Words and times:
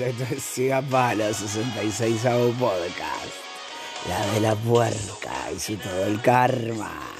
es 0.00 0.42
Siga 0.42 0.82
Palo 0.82 1.32
66 1.32 2.26
a 2.26 2.36
podcast. 2.58 3.32
La 4.08 4.26
de 4.32 4.40
la 4.40 4.54
puerca 4.54 5.50
y 5.54 5.58
su 5.58 5.76
todo 5.76 6.04
el 6.04 6.20
karma. 6.20 7.15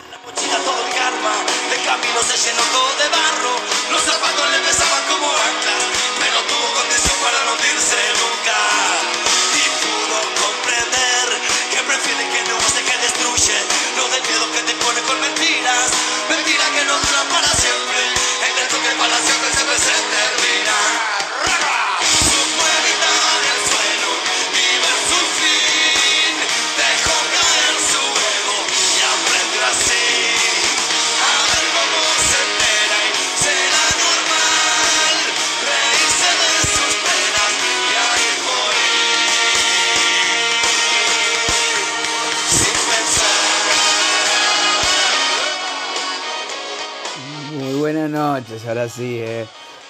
Ahora 48.66 48.88
sí, 48.88 49.18
eh. 49.20 49.46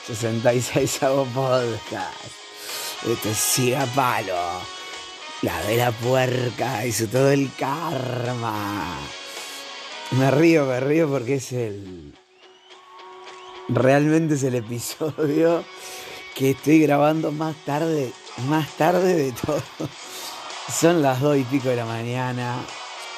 66 0.06 1.02
a 1.02 1.08
podcast. 1.34 2.14
Esto 3.10 3.28
es 3.28 3.36
Siga 3.36 3.84
Palo. 3.86 4.36
La 5.42 5.60
de 5.62 5.76
la 5.76 5.90
puerca 5.90 6.82
su 6.92 7.08
todo 7.08 7.30
el 7.32 7.50
karma. 7.58 8.98
Me 10.12 10.30
río, 10.30 10.64
me 10.66 10.78
río 10.78 11.10
porque 11.10 11.34
es 11.34 11.50
el. 11.50 12.14
Realmente 13.68 14.34
es 14.34 14.44
el 14.44 14.54
episodio 14.54 15.64
que 16.36 16.52
estoy 16.52 16.80
grabando 16.82 17.32
más 17.32 17.56
tarde, 17.64 18.12
más 18.46 18.68
tarde 18.76 19.14
de 19.14 19.32
todo. 19.32 19.62
Son 20.72 21.02
las 21.02 21.20
dos 21.20 21.36
y 21.36 21.42
pico 21.42 21.68
de 21.68 21.76
la 21.76 21.84
mañana. 21.84 22.58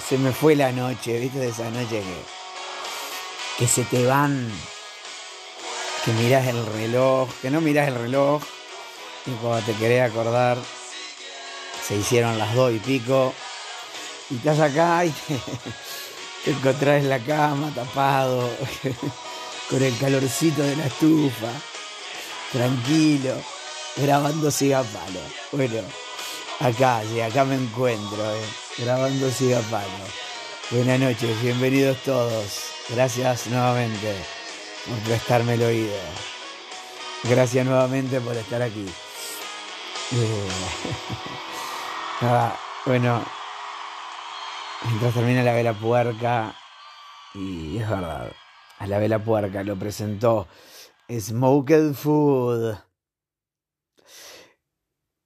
Se 0.08 0.16
me 0.16 0.32
fue 0.32 0.56
la 0.56 0.72
noche, 0.72 1.20
¿viste? 1.20 1.38
De 1.38 1.48
esa 1.48 1.70
noche 1.70 2.00
que, 2.00 3.58
que 3.58 3.68
se 3.68 3.84
te 3.84 4.06
van, 4.06 4.50
que 6.04 6.12
mirás 6.12 6.46
el 6.46 6.64
reloj, 6.66 7.28
que 7.42 7.50
no 7.50 7.60
mirás 7.60 7.88
el 7.88 7.94
reloj 7.96 8.42
y 9.26 9.30
cuando 9.42 9.66
te 9.66 9.74
querés 9.74 10.10
acordar 10.10 10.58
se 11.86 11.96
hicieron 11.96 12.38
las 12.38 12.54
dos 12.54 12.72
y 12.72 12.78
pico 12.78 13.32
y 14.30 14.36
estás 14.36 14.60
acá 14.60 15.04
y 15.04 15.10
te, 15.10 15.40
encontrás 16.50 17.02
en 17.02 17.08
la 17.08 17.18
cama 17.18 17.72
tapado 17.74 18.48
con 19.70 19.82
el 19.82 19.96
calorcito 19.98 20.62
de 20.62 20.76
la 20.76 20.86
estufa, 20.86 21.50
tranquilo, 22.52 23.34
grabando 23.96 24.50
Sigapalo. 24.50 25.20
Bueno, 25.52 25.82
acá, 26.60 27.02
acá 27.26 27.44
me 27.44 27.56
encuentro, 27.56 28.34
eh, 28.34 28.44
grabando 28.78 29.30
Sigapalo. 29.30 29.88
Buenas 30.70 31.00
noches, 31.00 31.42
bienvenidos 31.42 31.98
todos. 32.04 32.64
Gracias 32.90 33.46
nuevamente 33.48 34.37
por 34.86 34.98
prestarme 35.00 35.54
el 35.54 35.62
oído. 35.62 35.96
Gracias 37.24 37.66
nuevamente 37.66 38.20
por 38.20 38.36
estar 38.36 38.62
aquí. 38.62 38.86
Eh, 40.12 40.48
nada, 42.20 42.56
bueno, 42.86 43.22
mientras 44.86 45.14
termina 45.14 45.42
la 45.42 45.52
vela 45.52 45.72
puerca, 45.72 46.54
y 47.34 47.78
es 47.78 47.88
verdad, 47.88 48.32
a 48.78 48.86
la 48.86 48.98
vela 48.98 49.22
puerca 49.22 49.62
lo 49.64 49.78
presentó 49.78 50.48
Smoked 51.10 51.94
Food. 51.94 52.76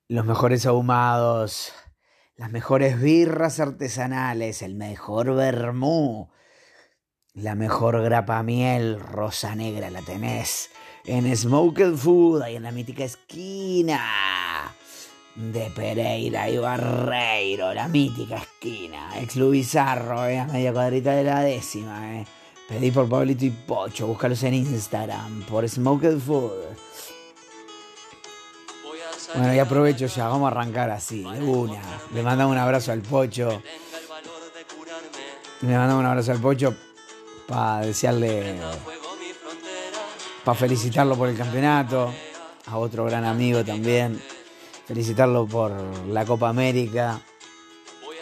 Los 0.09 0.25
mejores 0.25 0.67
ahumados, 0.67 1.73
las 2.37 2.51
mejores 2.51 3.01
birras 3.01 3.61
artesanales, 3.61 4.63
el 4.63 4.75
mejor 4.75 5.35
vermú, 5.35 6.31
la 7.35 7.55
mejor 7.55 8.03
grapa 8.03 8.43
miel 8.43 9.01
rosa 9.01 9.55
negra 9.55 9.89
la 9.91 10.03
tenés 10.03 10.71
en 11.07 11.35
Smoked 11.35 11.97
Food, 11.97 12.43
ahí 12.43 12.57
en 12.57 12.63
la 12.63 12.73
mítica 12.73 13.05
esquina 13.05 14.75
de 15.35 15.71
Pereira 15.71 16.51
y 16.51 16.59
Barreiro, 16.59 17.73
la 17.73 17.89
mítica 17.89 18.37
esquina. 18.37 19.19
Ex 19.19 19.37
Bizarro, 19.51 20.27
eh, 20.27 20.39
a 20.39 20.45
media 20.45 20.73
cuadrita 20.73 21.13
de 21.13 21.25
la 21.25 21.41
décima. 21.41 22.21
Eh. 22.21 22.27
Pedí 22.69 22.91
por 22.91 23.09
Pablito 23.09 23.47
y 23.47 23.51
Pocho, 23.51 24.07
búscalos 24.07 24.43
en 24.43 24.55
Instagram 24.55 25.43
por 25.45 25.67
Smoked 25.69 26.19
Food. 26.19 26.53
Bueno, 29.35 29.55
y 29.55 29.59
aprovecho 29.59 30.07
ya, 30.07 30.29
vamos 30.29 30.49
a 30.49 30.51
arrancar 30.51 30.91
así, 30.91 31.23
de 31.23 31.41
una. 31.41 31.81
Le 32.13 32.23
mandamos 32.23 32.53
un 32.53 32.59
abrazo 32.59 32.93
al 32.93 33.01
Pocho. 33.01 33.63
Le 35.63 35.79
mandamos 35.79 36.01
un 36.01 36.07
abrazo 36.07 36.33
al 36.33 36.39
Pocho 36.39 36.77
para 37.53 37.87
desearle, 37.87 38.59
para 40.43 40.59
felicitarlo 40.59 41.17
por 41.17 41.29
el 41.29 41.37
campeonato, 41.37 42.11
a 42.65 42.79
otro 42.79 43.05
gran 43.05 43.27
amigo 43.27 43.63
también, 43.63 44.19
felicitarlo 44.87 45.47
por 45.47 45.71
la 46.09 46.25
Copa 46.25 46.49
América, 46.49 47.21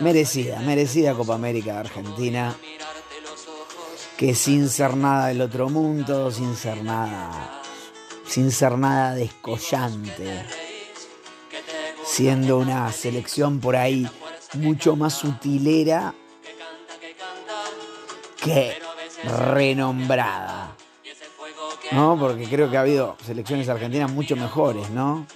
merecida, 0.00 0.58
merecida 0.62 1.14
Copa 1.14 1.36
América 1.36 1.74
de 1.74 1.78
Argentina, 1.78 2.56
que 4.16 4.34
sin 4.34 4.68
ser 4.68 4.96
nada 4.96 5.28
del 5.28 5.42
otro 5.42 5.68
mundo, 5.68 6.32
sin 6.32 6.56
ser 6.56 6.82
nada, 6.82 7.62
sin 8.26 8.50
ser 8.50 8.76
nada 8.78 9.14
descollante, 9.14 10.44
siendo 12.04 12.58
una 12.58 12.90
selección 12.90 13.60
por 13.60 13.76
ahí 13.76 14.08
mucho 14.54 14.96
más 14.96 15.14
sutilera 15.14 16.14
que 18.42 18.89
renombrada. 19.24 20.76
¿No? 21.92 22.16
Porque 22.18 22.44
creo 22.44 22.70
que 22.70 22.76
ha 22.76 22.82
habido 22.82 23.16
selecciones 23.24 23.68
argentinas 23.68 24.10
mucho 24.12 24.36
mejores, 24.36 24.90
¿no? 24.90 25.26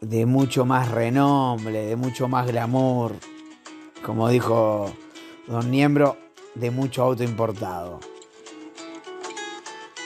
De 0.00 0.26
mucho 0.26 0.64
más 0.64 0.90
renombre, 0.90 1.86
de 1.86 1.96
mucho 1.96 2.28
más 2.28 2.46
glamour. 2.46 3.14
Como 4.04 4.28
dijo 4.28 4.92
Don 5.46 5.70
Niembro, 5.70 6.16
de 6.54 6.70
mucho 6.70 7.02
auto 7.02 7.22
importado. 7.22 8.00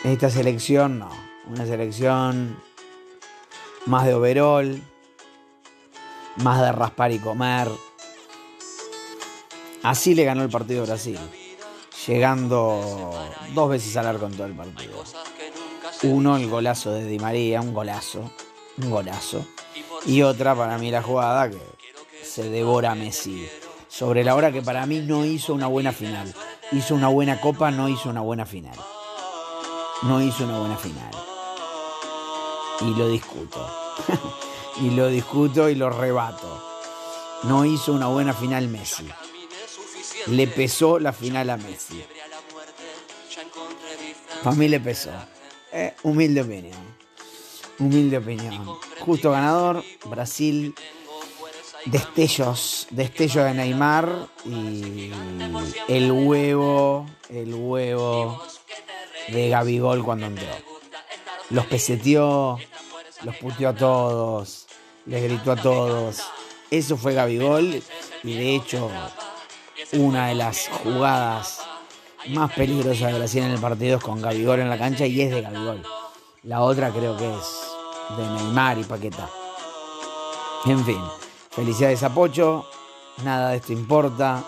Esta 0.04 0.30
selección 0.30 0.98
no. 0.98 1.10
Una 1.46 1.66
selección 1.66 2.56
más 3.86 4.06
de 4.06 4.14
overall, 4.14 4.82
más 6.36 6.60
de 6.60 6.72
raspar 6.72 7.12
y 7.12 7.18
comer. 7.18 7.68
Así 9.82 10.14
le 10.14 10.24
ganó 10.24 10.42
el 10.42 10.50
partido 10.50 10.82
a 10.82 10.86
Brasil, 10.86 11.18
llegando 12.06 13.12
dos 13.54 13.70
veces 13.70 13.96
al 13.96 14.06
arco 14.06 14.26
en 14.26 14.32
todo 14.32 14.46
el 14.46 14.54
partido. 14.54 15.04
Uno, 16.02 16.36
el 16.36 16.48
golazo 16.48 16.92
de 16.92 17.04
Di 17.04 17.18
María, 17.18 17.60
un 17.60 17.74
golazo, 17.74 18.30
un 18.78 18.90
golazo. 18.90 19.44
Y 20.06 20.22
otra, 20.22 20.54
para 20.54 20.78
mí, 20.78 20.90
la 20.90 21.02
jugada 21.02 21.50
que 21.50 21.58
se 22.24 22.48
devora 22.48 22.94
Messi. 22.94 23.46
Sobre 23.88 24.24
la 24.24 24.34
hora 24.34 24.52
que 24.52 24.62
para 24.62 24.86
mí 24.86 25.00
no 25.00 25.24
hizo 25.24 25.52
una 25.52 25.66
buena 25.66 25.92
final. 25.92 26.32
Hizo 26.72 26.94
una 26.94 27.08
buena 27.08 27.40
copa, 27.40 27.70
no 27.70 27.88
hizo 27.88 28.08
una 28.08 28.20
buena 28.20 28.46
final. 28.46 28.76
No 30.02 30.22
hizo 30.22 30.44
una 30.44 30.58
buena 30.58 30.76
final. 30.76 31.10
Y 32.80 32.94
lo 32.94 33.08
discuto. 33.08 33.66
y 34.80 34.90
lo 34.90 35.08
discuto 35.08 35.68
y 35.68 35.74
lo 35.74 35.90
rebato. 35.90 36.62
No 37.42 37.64
hizo 37.64 37.92
una 37.92 38.06
buena 38.06 38.32
final 38.32 38.68
Messi. 38.68 39.08
Le 40.26 40.46
pesó 40.46 40.98
la 40.98 41.12
final 41.12 41.50
a 41.50 41.56
Messi. 41.56 42.02
Para 44.42 44.56
mí 44.56 44.68
le 44.68 44.80
pesó. 44.80 45.10
Eh, 45.72 45.94
humilde 46.02 46.42
opinión. 46.42 46.78
Humilde 47.78 48.18
opinión. 48.18 48.78
Justo 49.00 49.30
ganador, 49.30 49.84
Brasil. 50.04 50.74
Destellos, 51.86 52.88
destellos 52.90 53.46
de 53.46 53.54
Neymar 53.54 54.28
y 54.44 55.10
el 55.88 56.12
huevo, 56.12 57.06
el 57.30 57.54
huevo 57.54 58.42
de 59.28 59.48
Gabigol 59.48 60.04
cuando 60.04 60.26
entró. 60.26 60.46
Los 61.48 61.64
peseteó, 61.66 62.58
los 63.22 63.36
puteó 63.36 63.70
a 63.70 63.74
todos, 63.74 64.66
les 65.06 65.22
gritó 65.22 65.52
a 65.52 65.56
todos. 65.56 66.22
Eso 66.70 66.98
fue 66.98 67.14
Gabigol 67.14 67.82
y 68.22 68.34
de 68.34 68.56
hecho 68.56 68.90
una 69.92 70.28
de 70.28 70.34
las 70.36 70.68
jugadas 70.68 71.60
más 72.28 72.52
peligrosas 72.52 73.12
de 73.12 73.18
Brasil 73.18 73.42
en 73.42 73.50
el 73.50 73.60
partido 73.60 73.96
es 73.96 74.02
con 74.02 74.20
Gabigol 74.20 74.60
en 74.60 74.70
la 74.70 74.78
cancha 74.78 75.06
y 75.06 75.20
es 75.20 75.30
de 75.30 75.42
Gabigol. 75.42 75.82
La 76.44 76.62
otra 76.62 76.90
creo 76.90 77.16
que 77.16 77.28
es 77.28 78.16
de 78.16 78.26
Neymar 78.26 78.78
y 78.78 78.84
Paqueta. 78.84 79.28
En 80.66 80.84
fin, 80.84 81.00
felicidades 81.50 82.02
a 82.02 82.14
Pocho, 82.14 82.66
nada 83.24 83.50
de 83.50 83.56
esto 83.56 83.72
importa. 83.72 84.42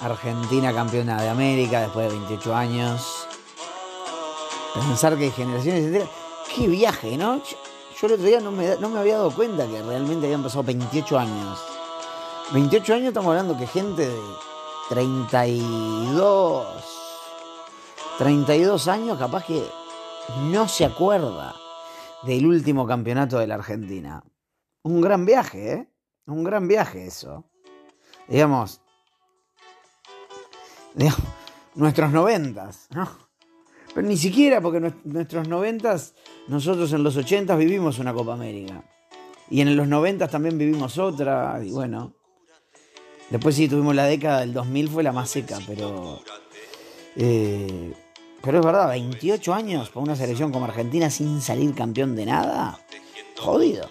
Argentina 0.00 0.72
campeona 0.72 1.20
de 1.20 1.28
América 1.28 1.80
después 1.80 2.06
de 2.06 2.16
28 2.16 2.54
años. 2.54 3.26
Pensar 4.74 5.16
que 5.16 5.30
generaciones 5.30 5.86
enteras. 5.86 6.08
Qué 6.54 6.68
viaje, 6.68 7.16
¿no? 7.16 7.38
Yo, 7.38 7.56
yo 8.00 8.06
el 8.06 8.12
otro 8.12 8.26
día 8.26 8.40
no 8.40 8.52
me, 8.52 8.76
no 8.76 8.90
me 8.90 9.00
había 9.00 9.16
dado 9.16 9.32
cuenta 9.32 9.66
que 9.66 9.82
realmente 9.82 10.26
habían 10.26 10.42
pasado 10.42 10.62
28 10.62 11.18
años. 11.18 11.58
28 12.52 12.94
años 12.94 13.08
estamos 13.08 13.30
hablando 13.30 13.58
que 13.58 13.66
gente 13.66 14.06
de 14.06 14.20
32, 14.88 16.66
32 18.18 18.88
años 18.88 19.18
capaz 19.18 19.44
que 19.44 19.62
no 20.50 20.66
se 20.68 20.84
acuerda 20.84 21.54
del 22.24 22.46
último 22.46 22.86
campeonato 22.86 23.38
de 23.38 23.46
la 23.46 23.56
Argentina. 23.56 24.22
Un 24.82 25.00
gran 25.00 25.24
viaje, 25.26 25.72
¿eh? 25.72 25.88
Un 26.26 26.44
gran 26.44 26.66
viaje 26.68 27.06
eso. 27.06 27.44
Digamos, 28.26 28.80
digamos 30.94 31.20
nuestros 31.74 32.10
noventas, 32.10 32.88
¿no? 32.90 33.08
Pero 33.94 34.06
ni 34.06 34.16
siquiera 34.16 34.60
porque 34.60 34.80
nues- 34.80 35.02
nuestros 35.04 35.48
noventas, 35.48 36.14
nosotros 36.48 36.92
en 36.92 37.02
los 37.02 37.16
ochentas 37.16 37.56
vivimos 37.58 37.98
una 37.98 38.12
Copa 38.12 38.32
América. 38.34 38.82
Y 39.50 39.60
en 39.62 39.74
los 39.76 39.88
noventas 39.88 40.30
también 40.30 40.58
vivimos 40.58 40.98
otra, 40.98 41.58
y 41.64 41.70
bueno. 41.70 42.14
Después 43.30 43.54
sí 43.54 43.68
tuvimos 43.68 43.94
la 43.94 44.06
década 44.06 44.40
del 44.40 44.52
2000, 44.54 44.88
fue 44.88 45.02
la 45.02 45.12
más 45.12 45.30
seca, 45.30 45.58
pero... 45.66 46.22
eh, 47.16 47.92
pero 48.42 48.60
es 48.60 48.64
verdad, 48.64 48.88
28 48.88 49.52
años 49.54 49.90
para 49.90 50.00
una 50.00 50.16
selección 50.16 50.52
como 50.52 50.64
Argentina 50.64 51.10
sin 51.10 51.42
salir 51.42 51.74
campeón 51.74 52.16
de 52.16 52.26
nada. 52.26 52.78
Jodido. 53.36 53.88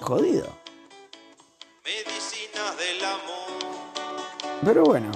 Jodido. 0.00 0.48
Medicinas 1.84 2.76
del 2.76 3.04
amor, 3.04 4.60
Pero 4.64 4.84
bueno, 4.84 5.10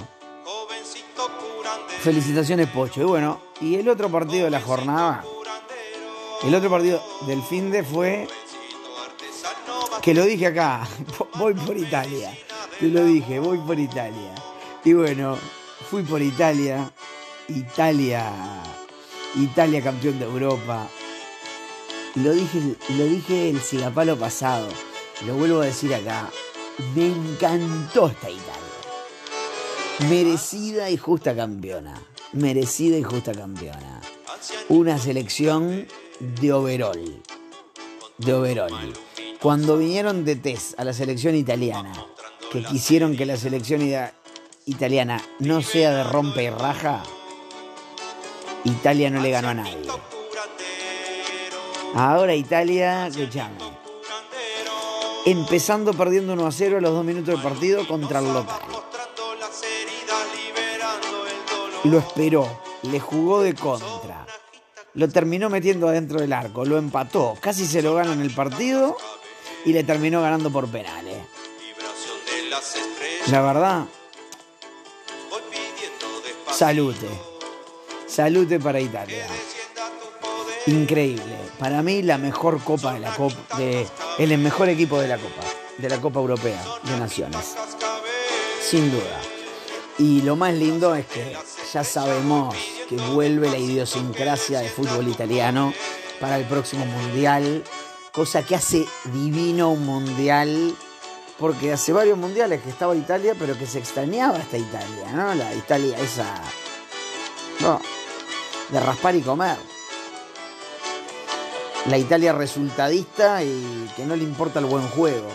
felicitaciones 1.99 2.67
Pocho. 2.69 3.01
Y 3.01 3.05
bueno, 3.05 3.41
y 3.61 3.75
el 3.75 3.87
otro 3.87 4.09
partido 4.09 4.45
de 4.45 4.51
la 4.51 4.59
jornada, 4.59 5.23
el 6.43 6.55
otro 6.55 6.69
partido 6.69 7.01
del 7.27 7.41
fin 7.43 7.71
de 7.71 7.83
fue, 7.83 8.27
que 10.01 10.13
lo 10.13 10.25
dije 10.25 10.47
acá, 10.47 10.87
voy 11.35 11.53
por 11.53 11.77
Italia. 11.77 12.35
Te 12.79 12.87
lo 12.87 13.05
dije, 13.05 13.39
voy 13.39 13.59
por 13.59 13.79
Italia. 13.79 14.33
Y 14.83 14.93
bueno, 14.93 15.37
fui 15.89 16.03
por 16.03 16.21
Italia. 16.21 16.91
Italia, 17.47 18.31
Italia 19.35 19.81
campeón 19.81 20.17
de 20.19 20.25
Europa. 20.25 20.87
Lo 22.15 22.31
dije, 22.31 22.75
lo 22.97 23.05
dije 23.05 23.49
el 23.49 23.59
cigapalo 23.59 24.17
pasado. 24.17 24.67
Lo 25.25 25.35
vuelvo 25.35 25.61
a 25.61 25.65
decir 25.65 25.93
acá. 25.93 26.29
Me 26.95 27.07
encantó 27.07 28.07
esta 28.07 28.29
Italia. 28.29 28.63
Merecida 30.09 30.89
y 30.89 30.97
justa 30.97 31.35
campeona. 31.35 32.01
Merecida 32.31 32.97
y 32.97 33.03
justa 33.03 33.33
campeona. 33.33 34.01
Una 34.69 34.97
selección 34.97 35.87
de 36.19 36.53
overall. 36.53 37.21
De 38.17 38.33
overall. 38.33 38.93
Cuando 39.41 39.77
vinieron 39.77 40.23
de 40.25 40.35
test 40.37 40.79
a 40.79 40.85
la 40.85 40.93
selección 40.93 41.35
italiana, 41.35 41.93
que 42.53 42.63
quisieron 42.63 43.17
que 43.17 43.25
la 43.25 43.35
selección 43.35 43.81
italiana 44.67 45.19
no 45.39 45.63
sea 45.63 45.89
de 45.89 46.03
rompe 46.03 46.43
y 46.43 46.49
raja, 46.51 47.01
Italia 48.63 49.09
no 49.09 49.21
le 49.21 49.31
ganó 49.31 49.49
a 49.49 49.53
nadie. 49.55 49.81
Ahora 51.95 52.35
Italia, 52.35 53.07
escuchame. 53.07 53.57
Empezando 55.25 55.95
perdiendo 55.95 56.33
1 56.33 56.45
a 56.45 56.51
0 56.51 56.77
a 56.77 56.81
los 56.81 56.91
2 56.91 57.03
minutos 57.03 57.35
de 57.35 57.41
partido 57.41 57.87
contra 57.87 58.19
el 58.19 58.31
local. 58.31 58.61
Lo 61.85 61.97
esperó, 61.97 62.61
le 62.83 62.99
jugó 62.99 63.41
de 63.41 63.55
contra. 63.55 64.27
Lo 64.93 65.09
terminó 65.09 65.49
metiendo 65.49 65.87
adentro 65.87 66.21
del 66.21 66.33
arco, 66.33 66.65
lo 66.65 66.77
empató, 66.77 67.35
casi 67.41 67.65
se 67.65 67.81
lo 67.81 67.95
gana 67.95 68.13
en 68.13 68.21
el 68.21 68.29
partido 68.29 68.95
y 69.65 69.73
le 69.73 69.83
terminó 69.83 70.21
ganando 70.21 70.51
por 70.51 70.67
penales. 70.67 71.32
La 73.27 73.41
verdad, 73.41 73.85
salute. 76.51 77.07
Salute 78.05 78.59
para 78.59 78.79
Italia. 78.81 79.25
Increíble. 80.67 81.37
Para 81.57 81.81
mí 81.81 82.01
la 82.01 82.17
mejor 82.17 82.61
copa 82.61 82.93
de 82.93 82.99
la 82.99 83.15
copa, 83.15 83.35
el 84.19 84.37
mejor 84.37 84.69
equipo 84.69 84.99
de 84.99 85.07
la 85.07 85.17
copa, 85.17 85.41
de 85.77 85.89
la 85.89 86.01
Copa 86.01 86.19
Europea 86.19 86.61
de 86.83 86.99
Naciones. 86.99 87.55
Sin 88.61 88.91
duda. 88.91 89.21
Y 89.97 90.21
lo 90.21 90.35
más 90.35 90.53
lindo 90.53 90.93
es 90.93 91.05
que 91.05 91.37
ya 91.73 91.83
sabemos 91.83 92.55
que 92.89 92.97
vuelve 92.97 93.49
la 93.49 93.57
idiosincrasia 93.57 94.59
de 94.59 94.69
fútbol 94.69 95.07
italiano 95.07 95.73
para 96.19 96.37
el 96.37 96.45
próximo 96.45 96.85
mundial, 96.85 97.63
cosa 98.11 98.43
que 98.45 98.55
hace 98.55 98.85
divino 99.13 99.71
un 99.71 99.85
mundial, 99.85 100.75
porque 101.43 101.73
hace 101.73 101.91
varios 101.91 102.17
mundiales 102.17 102.61
que 102.61 102.69
estaba 102.69 102.95
Italia, 102.95 103.35
pero 103.37 103.57
que 103.57 103.67
se 103.67 103.77
extrañaba 103.77 104.37
esta 104.37 104.57
Italia, 104.57 105.11
¿no? 105.11 105.35
La 105.35 105.53
Italia 105.53 105.99
esa 105.99 106.41
no, 107.59 107.81
de 108.69 108.79
raspar 108.79 109.13
y 109.13 109.21
comer. 109.21 109.57
La 111.89 111.97
Italia 111.97 112.31
resultadista 112.31 113.43
y 113.43 113.91
que 113.93 114.05
no 114.05 114.15
le 114.15 114.23
importa 114.23 114.59
el 114.59 114.67
buen 114.67 114.87
juego. 114.87 115.27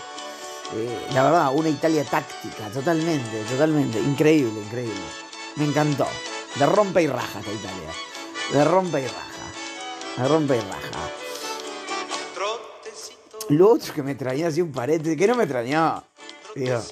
Eh, 0.77 1.09
la 1.13 1.25
verdad, 1.25 1.51
una 1.55 1.69
Italia 1.69 2.03
táctica, 2.05 2.71
totalmente, 2.73 3.43
totalmente. 3.43 4.01
Increíble, 4.01 4.63
increíble. 4.63 4.95
Me 5.57 5.67
encantó. 5.67 6.07
De 6.55 6.65
rompe 6.65 7.03
y 7.03 7.07
raja 7.07 7.41
esta 7.41 7.53
Italia. 7.53 7.91
De 8.55 8.65
rompe 8.65 9.03
y 9.03 9.07
raja. 9.07 10.23
De 10.23 10.27
rompe 10.27 10.57
y 10.57 10.61
raja. 10.61 11.28
Lo 13.49 13.71
otro 13.73 13.95
que 13.95 14.03
me 14.03 14.15
traía 14.15 14.49
así 14.49 14.61
un 14.61 14.73
parete, 14.73 15.17
que 15.17 15.27
no 15.27 15.35
me 15.35 15.45
extrañó. 15.45 16.05
Digo, 16.55 16.83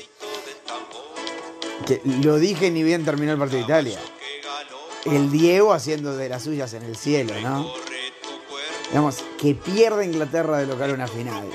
que 1.84 2.00
lo 2.22 2.36
dije 2.36 2.70
ni 2.70 2.82
bien 2.82 3.04
terminó 3.04 3.32
el 3.32 3.38
partido 3.38 3.58
de 3.58 3.64
Italia. 3.64 3.98
El 5.04 5.30
Diego 5.30 5.72
haciendo 5.72 6.16
de 6.16 6.28
las 6.28 6.42
suyas 6.42 6.72
en 6.74 6.82
el 6.82 6.96
cielo, 6.96 7.34
¿no? 7.42 7.70
Digamos, 8.88 9.22
que 9.38 9.54
pierda 9.54 10.04
Inglaterra 10.04 10.58
de 10.58 10.66
local 10.66 10.92
una 10.92 11.06
final 11.06 11.48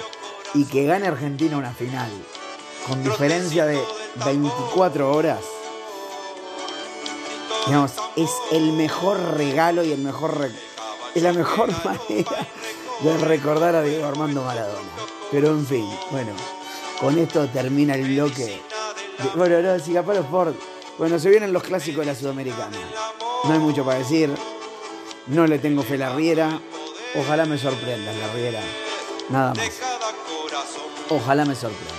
y 0.53 0.65
que 0.65 0.85
gane 0.85 1.07
Argentina 1.07 1.57
una 1.57 1.73
final 1.73 2.09
con 2.87 3.03
diferencia 3.03 3.65
de 3.65 3.79
24 4.25 5.11
horas, 5.11 5.39
digamos, 7.65 7.91
es 8.15 8.29
el 8.51 8.73
mejor 8.73 9.37
regalo 9.37 9.83
y 9.83 9.91
el 9.91 9.99
mejor 9.99 10.49
es 11.13 11.23
la 11.23 11.33
mejor 11.33 11.69
manera 11.85 12.47
de 13.03 13.17
recordar 13.17 13.75
a 13.75 13.81
Diego 13.81 14.05
Armando 14.05 14.43
Maradona. 14.43 14.89
Pero 15.31 15.49
en 15.49 15.65
fin, 15.65 15.87
bueno, 16.11 16.33
con 16.99 17.17
esto 17.17 17.47
termina 17.47 17.95
el 17.95 18.03
bloque. 18.03 18.61
bueno, 19.35 19.61
no, 19.61 19.79
Cigapalo 19.79 20.21
Sport. 20.21 20.55
Bueno, 20.97 21.17
se 21.17 21.29
vienen 21.29 21.51
los 21.51 21.63
clásicos 21.63 22.05
de 22.05 22.11
la 22.11 22.15
Sudamericana. 22.17 22.77
No 23.45 23.53
hay 23.53 23.59
mucho 23.59 23.83
para 23.83 23.99
decir. 23.99 24.29
No 25.27 25.47
le 25.47 25.59
tengo 25.59 25.83
fe 25.83 25.95
a 25.95 25.97
la 25.97 26.15
Riera. 26.15 26.59
Ojalá 27.15 27.45
me 27.45 27.57
sorprendas, 27.57 28.15
la 28.15 28.33
Riera. 28.33 28.61
Nada 29.29 29.53
más. 29.53 29.69
Ojalá 31.09 31.45
me 31.45 31.55
sorprendas. 31.55 31.97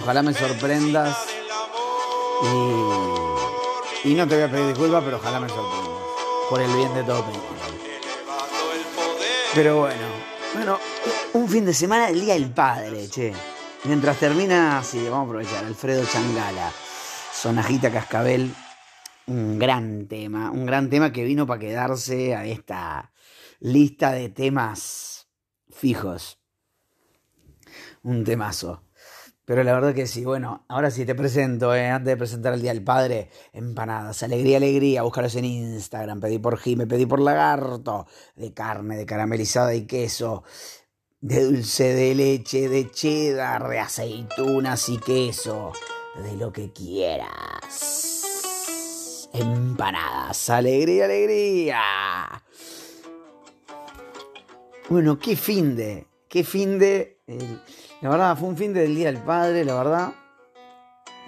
Ojalá 0.00 0.22
me 0.22 0.34
sorprendas. 0.34 1.16
Y, 4.04 4.10
y 4.10 4.14
no 4.14 4.28
te 4.28 4.34
voy 4.36 4.44
a 4.44 4.50
pedir 4.50 4.68
disculpas, 4.68 5.02
pero 5.04 5.16
ojalá 5.16 5.40
me 5.40 5.48
sorprendas. 5.48 6.02
Por 6.48 6.60
el 6.60 6.72
bien 6.74 6.94
de 6.94 7.02
todo. 7.02 7.24
Pero 9.54 9.80
bueno, 9.80 10.09
bueno, 10.54 10.78
un 11.34 11.48
fin 11.48 11.64
de 11.64 11.74
semana 11.74 12.08
el 12.08 12.20
Día 12.20 12.34
del 12.34 12.50
Padre, 12.50 13.08
che. 13.08 13.32
Mientras 13.84 14.18
termina, 14.18 14.82
sí, 14.82 15.02
vamos 15.04 15.20
a 15.20 15.22
aprovechar, 15.22 15.64
Alfredo 15.64 16.04
Changala, 16.04 16.70
Sonajita 17.32 17.90
Cascabel, 17.90 18.52
un 19.26 19.58
gran 19.58 20.06
tema, 20.06 20.50
un 20.50 20.66
gran 20.66 20.90
tema 20.90 21.12
que 21.12 21.24
vino 21.24 21.46
para 21.46 21.60
quedarse 21.60 22.34
a 22.34 22.44
esta 22.44 23.12
lista 23.58 24.12
de 24.12 24.28
temas 24.28 25.28
fijos. 25.70 26.38
Un 28.02 28.24
temazo. 28.24 28.82
Pero 29.50 29.64
la 29.64 29.72
verdad 29.72 29.92
que 29.92 30.06
sí, 30.06 30.24
bueno, 30.24 30.64
ahora 30.68 30.92
sí 30.92 31.04
te 31.04 31.16
presento, 31.16 31.74
eh, 31.74 31.88
antes 31.88 32.06
de 32.06 32.16
presentar 32.16 32.54
el 32.54 32.62
Día 32.62 32.72
del 32.72 32.84
Padre, 32.84 33.30
empanadas, 33.52 34.22
alegría, 34.22 34.58
alegría, 34.58 35.02
búscalos 35.02 35.34
en 35.34 35.44
Instagram, 35.44 36.20
pedí 36.20 36.38
por 36.38 36.56
Jime, 36.56 36.86
pedí 36.86 37.04
por 37.04 37.18
Lagarto, 37.18 38.06
de 38.36 38.54
carne, 38.54 38.96
de 38.96 39.06
caramelizada 39.06 39.74
y 39.74 39.86
queso, 39.86 40.44
de 41.20 41.42
dulce 41.42 41.92
de 41.94 42.14
leche, 42.14 42.68
de 42.68 42.92
cheddar, 42.92 43.68
de 43.68 43.80
aceitunas 43.80 44.88
y 44.88 44.98
queso, 44.98 45.72
de 46.22 46.36
lo 46.36 46.52
que 46.52 46.72
quieras. 46.72 47.98
Empanadas, 49.32 50.48
alegría, 50.48 51.06
alegría. 51.06 51.82
Bueno, 54.88 55.18
qué 55.18 55.34
fin 55.34 55.74
de, 55.74 56.06
qué 56.28 56.44
fin 56.44 56.78
de. 56.78 57.18
La 58.00 58.08
verdad, 58.08 58.36
fue 58.36 58.48
un 58.48 58.56
fin 58.56 58.72
de 58.72 58.80
del 58.80 58.94
Día 58.94 59.12
del 59.12 59.22
Padre, 59.22 59.64
la 59.64 59.74
verdad. 59.74 60.12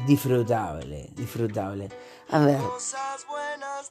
Disfrutable, 0.07 1.11
disfrutable. 1.12 1.88
A 2.31 2.38
ver, 2.41 2.61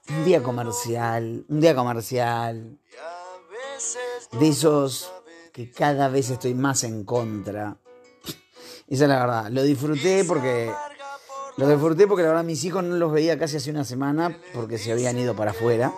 un 0.09 0.25
día 0.25 0.41
comercial, 0.41 1.45
un 1.47 1.59
día 1.59 1.75
comercial, 1.75 2.79
de 4.31 4.47
esos 4.47 5.11
que 5.51 5.71
cada 5.71 6.09
vez 6.09 6.29
estoy 6.29 6.53
más 6.53 6.83
en 6.83 7.03
contra. 7.03 7.77
Esa 8.87 9.03
es 9.03 9.09
la 9.09 9.19
verdad. 9.19 9.51
Lo 9.51 9.63
disfruté 9.63 10.23
porque. 10.25 10.73
Lo 11.57 11.67
disfruté 11.67 12.07
porque 12.07 12.23
la 12.23 12.29
verdad 12.29 12.43
mis 12.43 12.63
hijos 12.63 12.83
no 12.83 12.95
los 12.95 13.11
veía 13.11 13.37
casi 13.37 13.57
hace 13.57 13.69
una 13.69 13.83
semana 13.83 14.39
porque 14.53 14.77
se 14.77 14.91
habían 14.91 15.19
ido 15.19 15.35
para 15.35 15.51
afuera 15.51 15.93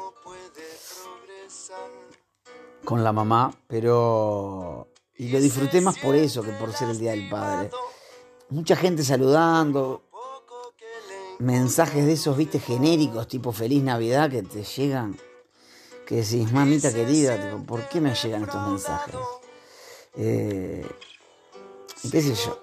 con 2.84 3.04
la 3.04 3.14
mamá, 3.14 3.54
pero. 3.68 4.93
Y 5.18 5.30
lo 5.30 5.40
disfruté 5.40 5.82
más 5.82 5.98
por 6.00 6.16
eso 6.16 6.42
que 6.42 6.52
por 6.52 6.74
ser 6.74 6.90
el 6.90 7.00
Día 7.00 7.12
del 7.12 7.30
Padre. 7.30 7.70
Mucha 8.50 8.76
gente 8.76 9.04
saludando, 9.04 10.04
mensajes 11.40 12.06
de 12.06 12.14
esos, 12.14 12.36
viste, 12.36 12.60
genéricos, 12.60 13.28
tipo 13.28 13.52
Feliz 13.52 13.84
Navidad, 13.84 14.30
que 14.30 14.44
te 14.44 14.64
llegan. 14.64 15.18
Que 16.06 16.16
decís, 16.16 16.52
mamita 16.52 16.94
querida, 16.94 17.58
¿por 17.66 17.88
qué 17.88 18.02
me 18.02 18.14
llegan 18.14 18.44
estos 18.44 18.68
mensajes? 18.68 19.16
Eh, 20.16 20.86
qué 22.12 22.22
sé 22.22 22.36
yo. 22.36 22.60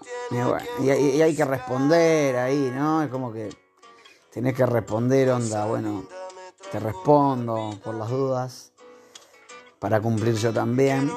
Y, 0.81 0.91
y 0.91 1.23
hay 1.23 1.35
que 1.35 1.45
responder 1.45 2.37
ahí, 2.37 2.71
¿no? 2.75 3.03
Es 3.03 3.09
como 3.09 3.33
que 3.33 3.49
tenés 4.31 4.55
que 4.55 4.67
responder, 4.67 5.31
onda, 5.31 5.65
bueno, 5.65 6.07
te 6.71 6.79
respondo 6.79 7.79
por 7.83 7.95
las 7.95 8.11
dudas, 8.11 8.73
para 9.79 10.01
cumplir 10.01 10.35
yo 10.35 10.53
también. 10.53 11.11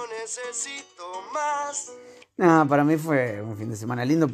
No. 2.37 2.45
Nada, 2.45 2.65
para 2.65 2.83
mí 2.83 2.97
fue 2.97 3.41
un 3.41 3.57
fin 3.57 3.69
de 3.69 3.75
semana 3.75 4.03
lindo, 4.05 4.29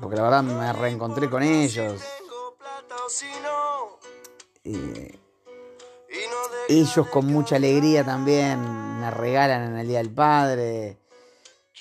porque 0.00 0.16
la 0.16 0.22
verdad 0.22 0.42
me 0.42 0.72
reencontré 0.72 1.28
con 1.30 1.42
ellos. 1.42 2.00
Deja 4.64 5.16
ellos 6.68 7.06
con 7.08 7.26
mucha 7.26 7.56
alegría 7.56 8.04
también 8.04 8.60
me 9.00 9.10
regalan 9.10 9.72
en 9.72 9.78
el 9.78 9.86
Día 9.86 9.98
del 9.98 10.10
Padre, 10.10 10.98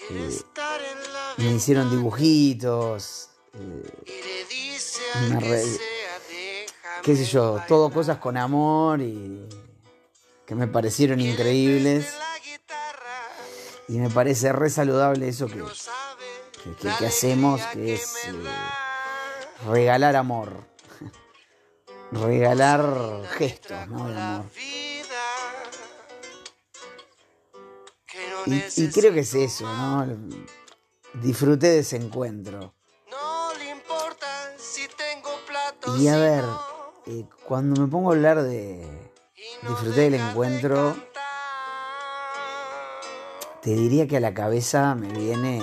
la 0.09 0.43
me 1.37 1.51
hicieron 1.53 1.89
dibujitos, 1.89 3.29
eh, 3.53 4.03
me 5.29 5.39
re- 5.39 5.63
qué 7.01 7.15
sé 7.15 7.25
yo, 7.25 7.59
todo 7.67 7.89
cosas 7.91 8.19
con 8.19 8.37
amor 8.37 9.01
y 9.01 9.47
que 10.45 10.53
me 10.53 10.67
parecieron 10.67 11.19
increíbles. 11.19 12.13
Y 13.87 13.99
me 13.99 14.09
parece 14.09 14.51
re 14.51 14.69
saludable 14.69 15.27
eso 15.27 15.47
que, 15.47 15.63
que- 16.81 17.05
hacemos, 17.05 17.61
que 17.67 17.93
es 17.93 18.15
eh, 18.25 18.33
regalar 19.67 20.15
amor. 20.15 20.65
Regalar 22.11 23.21
gestos, 23.37 23.87
¿no? 23.87 24.09
De 24.09 24.17
amor. 24.17 24.45
Y, 28.47 28.89
creo 28.91 29.11
que 29.13 29.21
es 29.21 29.33
eso, 29.33 29.65
¿no? 29.65 30.05
Disfruté 31.15 31.67
de 31.67 31.79
ese 31.79 31.95
encuentro. 31.97 32.73
Y 35.97 36.07
a 36.07 36.17
ver, 36.17 36.43
eh, 37.07 37.25
cuando 37.47 37.81
me 37.81 37.87
pongo 37.87 38.11
a 38.11 38.15
hablar 38.15 38.41
de 38.43 38.87
disfruté 39.67 40.01
del 40.01 40.15
encuentro. 40.15 40.95
Te 43.65 43.73
diría 43.73 44.07
que 44.07 44.17
a 44.17 44.19
la 44.19 44.35
cabeza 44.35 44.93
me 44.93 45.07
viene 45.07 45.59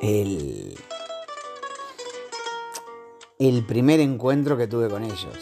el, 0.00 0.74
el 3.38 3.66
primer 3.66 4.00
encuentro 4.00 4.56
que 4.56 4.66
tuve 4.66 4.88
con 4.88 5.04
ellos. 5.04 5.36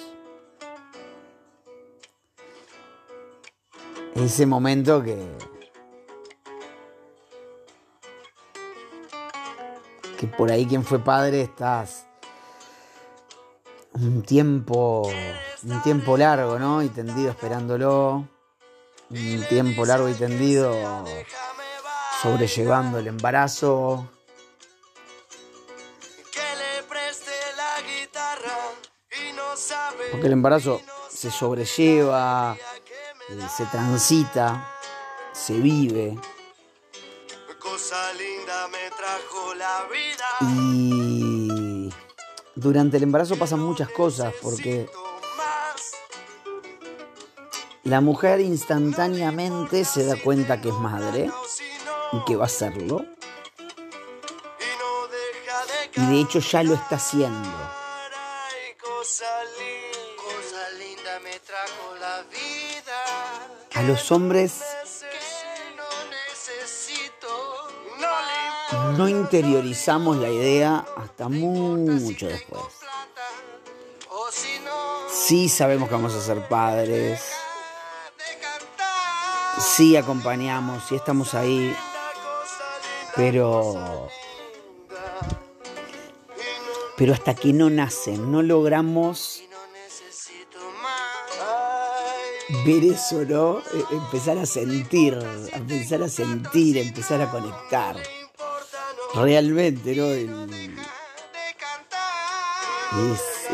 Ese 4.17 4.45
momento 4.45 5.01
que, 5.01 5.25
que 10.19 10.27
por 10.27 10.51
ahí 10.51 10.67
quien 10.67 10.85
fue 10.85 10.99
padre 10.99 11.43
estás 11.43 12.09
un 13.93 14.23
tiempo, 14.23 15.09
un 15.63 15.83
tiempo 15.85 16.17
largo, 16.17 16.59
¿no? 16.59 16.83
Y 16.83 16.89
tendido 16.89 17.31
esperándolo, 17.31 18.27
un 19.11 19.47
tiempo 19.49 19.85
largo 19.87 20.09
y 20.09 20.15
tendido 20.15 21.05
sobrellevando 22.23 22.99
el 22.99 23.07
embarazo, 23.07 24.11
porque 30.11 30.27
el 30.27 30.33
embarazo 30.33 30.81
se 31.09 31.31
sobrelleva, 31.31 32.57
eh, 33.29 33.49
se 33.57 33.65
transita, 33.67 34.75
se 35.33 35.55
vive. 35.55 36.19
Y 40.41 41.93
durante 42.55 42.97
el 42.97 43.03
embarazo 43.05 43.37
pasan 43.37 43.61
muchas 43.61 43.89
cosas 43.91 44.35
porque 44.43 44.89
la 47.89 48.03
mujer 48.03 48.41
instantáneamente 48.41 49.85
se 49.85 50.05
da 50.05 50.17
cuenta 50.23 50.61
que 50.61 50.69
es 50.69 50.75
madre 50.75 51.31
y 52.13 52.25
que 52.27 52.37
va 52.37 52.45
a 52.45 52.49
serlo 52.49 53.05
y 55.97 56.07
de 56.07 56.21
hecho 56.21 56.39
ya 56.39 56.63
lo 56.63 56.75
está 56.75 56.97
haciendo. 56.97 57.49
A 63.75 63.83
los 63.83 64.13
hombres 64.13 64.61
no 68.99 69.09
interiorizamos 69.09 70.19
la 70.19 70.29
idea 70.29 70.85
hasta 70.97 71.29
mucho 71.29 72.27
después. 72.27 72.63
Sí 75.11 75.49
sabemos 75.49 75.89
que 75.89 75.95
vamos 75.95 76.15
a 76.15 76.21
ser 76.21 76.47
padres. 76.49 77.48
Sí 79.61 79.97
acompañamos, 79.97 80.85
sí 80.89 80.95
estamos 80.95 81.35
ahí, 81.35 81.75
pero 83.17 84.09
pero 86.97 87.13
hasta 87.13 87.35
que 87.35 87.53
no 87.53 87.71
nacen, 87.71 88.31
no 88.33 88.43
logramos 88.43 89.43
ver 92.65 92.85
eso, 92.85 93.25
¿no? 93.25 93.59
E- 93.61 93.95
Empezar 93.95 94.39
a 94.39 94.47
sentir, 94.47 95.17
empezar 95.53 96.03
a 96.03 96.09
sentir, 96.09 96.79
empezar 96.79 97.21
a 97.23 97.31
conectar. 97.31 97.97
Realmente, 99.15 99.95
¿no? 99.95 100.07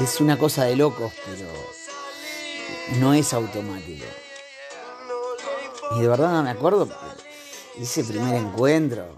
Es 0.02 0.20
una 0.20 0.38
cosa 0.38 0.64
de 0.64 0.76
locos, 0.76 1.12
pero 1.26 1.48
no 2.98 3.12
es 3.14 3.32
automático. 3.34 4.04
Y 5.96 6.00
de 6.00 6.08
verdad 6.08 6.42
me 6.42 6.50
acuerdo 6.50 6.88
ese 7.78 8.04
primer 8.04 8.34
encuentro, 8.34 9.16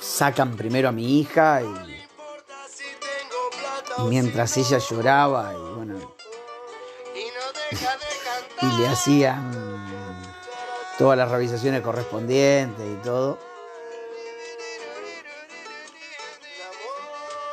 sacan 0.00 0.56
primero 0.56 0.88
a 0.88 0.92
mi 0.92 1.20
hija 1.20 1.62
y, 1.62 1.66
y 3.98 4.02
mientras 4.08 4.56
ella 4.56 4.78
lloraba 4.78 5.52
y 5.52 5.74
bueno, 5.74 5.94
no 5.98 6.16
y 8.62 8.78
le 8.78 8.88
hacían 8.88 9.52
todas 10.98 11.18
las 11.18 11.30
revisaciones 11.30 11.82
correspondientes 11.82 12.86
y 12.86 13.02
todo. 13.02 13.38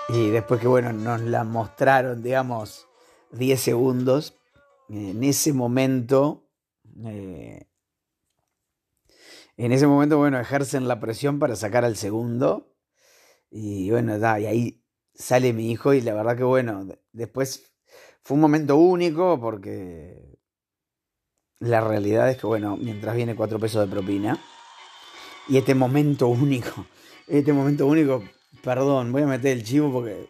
Y 0.09 0.29
después 0.29 0.59
que 0.61 0.67
bueno, 0.67 0.93
nos 0.93 1.21
la 1.21 1.43
mostraron, 1.43 2.21
digamos, 2.21 2.87
10 3.31 3.59
segundos, 3.59 4.35
en 4.89 5.23
ese 5.23 5.53
momento, 5.53 6.49
eh, 7.05 7.67
en 9.57 9.71
ese 9.71 9.87
momento, 9.87 10.17
bueno, 10.17 10.39
ejercen 10.39 10.87
la 10.87 10.99
presión 10.99 11.39
para 11.39 11.55
sacar 11.55 11.85
al 11.85 11.95
segundo. 11.95 12.75
Y 13.51 13.91
bueno, 13.91 14.17
da, 14.19 14.39
y 14.39 14.45
ahí 14.47 14.83
sale 15.13 15.53
mi 15.53 15.71
hijo 15.71 15.93
y 15.93 16.01
la 16.01 16.13
verdad 16.13 16.35
que 16.37 16.43
bueno, 16.43 16.85
de- 16.85 16.99
después 17.11 17.71
fue 18.23 18.35
un 18.35 18.41
momento 18.41 18.77
único 18.77 19.39
porque 19.39 20.39
la 21.59 21.81
realidad 21.81 22.29
es 22.29 22.37
que 22.37 22.47
bueno, 22.47 22.77
mientras 22.77 23.15
viene 23.15 23.35
cuatro 23.35 23.59
pesos 23.59 23.85
de 23.87 23.91
propina 23.91 24.39
y 25.47 25.57
este 25.57 25.75
momento 25.75 26.27
único, 26.27 26.87
este 27.27 27.53
momento 27.53 27.85
único, 27.85 28.23
perdón, 28.63 29.11
voy 29.11 29.21
a 29.23 29.27
meter 29.27 29.57
el 29.57 29.63
chivo 29.63 29.91
porque 29.91 30.29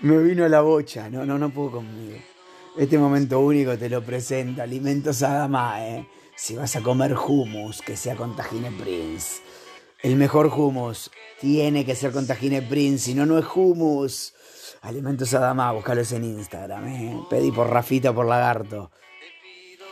me 0.00 0.18
vino 0.18 0.46
la 0.48 0.60
bocha, 0.60 1.08
no, 1.10 1.26
no, 1.26 1.38
no 1.38 1.50
puedo 1.50 1.72
conmigo. 1.72 2.16
Este 2.76 2.98
momento 2.98 3.40
único 3.40 3.76
te 3.76 3.88
lo 3.90 4.02
presenta 4.02 4.62
Alimentos 4.62 5.22
Adamae. 5.22 6.08
si 6.36 6.54
vas 6.54 6.76
a 6.76 6.82
comer 6.82 7.14
hummus, 7.16 7.82
que 7.82 7.96
sea 7.96 8.14
con 8.14 8.36
Tajine 8.36 8.70
Prince. 8.70 9.42
El 10.02 10.16
mejor 10.16 10.46
hummus 10.46 11.10
tiene 11.40 11.84
que 11.84 11.96
ser 11.96 12.12
con 12.12 12.26
Tajine 12.26 12.62
Prince, 12.62 13.06
si 13.06 13.14
no, 13.14 13.26
no 13.26 13.38
es 13.38 13.46
hummus. 13.54 14.34
Alimentos 14.82 15.34
Adama, 15.34 15.72
buscalos 15.72 16.12
en 16.12 16.24
Instagram, 16.24 16.88
¿eh? 16.88 17.20
Pedí 17.28 17.50
por 17.50 17.68
Rafita 17.68 18.10
o 18.10 18.14
por 18.14 18.26
Lagarto. 18.26 18.92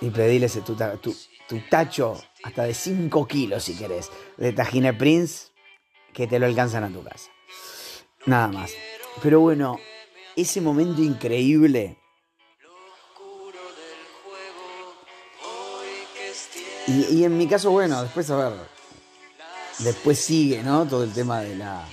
Y 0.00 0.10
pedíles 0.10 0.52
tu, 0.64 0.76
tu, 1.02 1.14
tu 1.48 1.60
tacho 1.68 2.16
hasta 2.44 2.62
de 2.62 2.72
5 2.72 3.26
kilos 3.26 3.64
si 3.64 3.76
querés 3.76 4.10
de 4.36 4.52
Tajine 4.52 4.94
Prince 4.94 5.48
que 6.14 6.26
te 6.26 6.38
lo 6.38 6.46
alcanzan 6.46 6.84
a 6.84 6.88
tu 6.88 7.02
casa. 7.02 7.30
Nada 8.24 8.48
más. 8.48 8.70
Pero 9.20 9.40
bueno, 9.40 9.78
ese 10.36 10.60
momento 10.60 11.02
increíble. 11.02 11.97
Y, 16.88 17.24
en 17.24 17.36
mi 17.36 17.46
caso, 17.46 17.70
bueno, 17.70 18.02
después 18.02 18.30
a 18.30 18.36
ver. 18.36 18.52
Después 19.80 20.18
sigue, 20.18 20.62
¿no? 20.62 20.86
Todo 20.86 21.04
el 21.04 21.12
tema 21.12 21.40
de 21.40 21.56
la. 21.56 21.86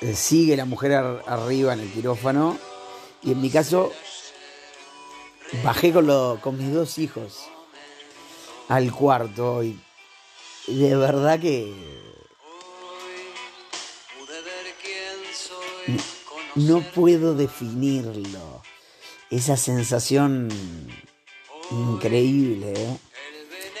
Eh, 0.00 0.14
sigue 0.14 0.56
la 0.56 0.64
mujer 0.64 0.92
arriba 0.92 1.74
en 1.74 1.80
el 1.80 1.92
quirófano. 1.92 2.58
Y 3.22 3.32
en 3.32 3.40
mi 3.40 3.50
caso, 3.50 3.92
bajé 5.62 5.92
con, 5.92 6.06
lo, 6.06 6.38
con 6.42 6.58
mis 6.58 6.72
dos 6.72 6.98
hijos 6.98 7.40
al 8.68 8.90
cuarto 8.92 9.62
y 9.62 9.78
de 10.66 10.96
verdad 10.96 11.38
que 11.38 11.72
no, 16.56 16.80
puedo 16.94 17.34
definirlo. 17.34 18.62
Esa 19.30 19.56
sensación 19.56 20.48
increíble. 21.70 22.72
¿eh? 22.76 22.98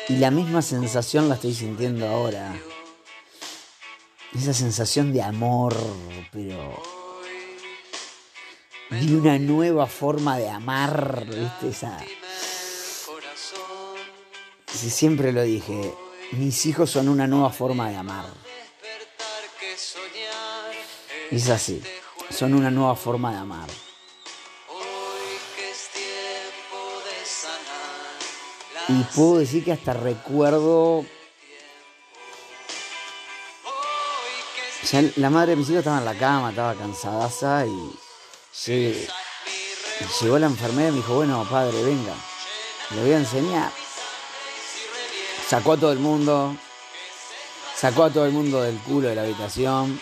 Y 0.08 0.16
la 0.16 0.30
misma 0.30 0.60
sensación 0.60 1.28
la 1.28 1.36
estoy 1.36 1.54
sintiendo 1.54 2.06
ahora. 2.06 2.54
Esa 4.34 4.52
sensación 4.52 5.12
de 5.12 5.22
amor, 5.22 5.74
pero 6.30 6.82
de 8.90 9.16
una 9.16 9.38
nueva 9.38 9.86
forma 9.86 10.36
de 10.38 10.50
amar, 10.50 11.24
¿viste? 11.26 11.68
Esa, 11.68 11.98
siempre 14.66 15.32
lo 15.32 15.42
dije, 15.42 15.94
mis 16.32 16.66
hijos 16.66 16.90
son 16.90 17.08
una 17.08 17.26
nueva 17.26 17.50
forma 17.50 17.88
de 17.88 17.96
amar. 17.96 18.26
Es 21.30 21.48
así, 21.48 21.82
son 22.30 22.54
una 22.54 22.70
nueva 22.70 22.94
forma 22.94 23.32
de 23.32 23.38
amar. 23.38 23.83
Y 28.88 29.02
puedo 29.14 29.38
decir 29.38 29.64
que 29.64 29.72
hasta 29.72 29.92
recuerdo... 29.94 31.04
la 35.16 35.30
madre 35.30 35.52
de 35.52 35.56
mis 35.56 35.68
hijos 35.68 35.78
estaba 35.78 35.98
en 35.98 36.04
la 36.04 36.14
cama, 36.14 36.50
estaba 36.50 36.74
cansadaza 36.74 37.66
y 37.66 39.08
llegó 40.20 40.38
la 40.38 40.46
enfermera 40.46 40.88
y 40.88 40.92
me 40.92 40.96
dijo, 40.98 41.14
bueno, 41.14 41.44
padre, 41.50 41.82
venga, 41.82 42.14
le 42.90 43.02
voy 43.02 43.12
a 43.12 43.18
enseñar. 43.18 43.72
Sacó 45.48 45.72
a 45.72 45.76
todo 45.76 45.92
el 45.92 45.98
mundo, 45.98 46.54
sacó 47.76 48.04
a 48.04 48.10
todo 48.10 48.26
el 48.26 48.32
mundo 48.32 48.62
del 48.62 48.78
culo 48.78 49.08
de 49.08 49.14
la 49.14 49.22
habitación 49.22 50.00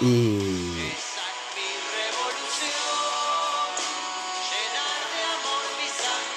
y 0.00 0.72